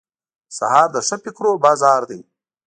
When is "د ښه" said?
0.93-1.15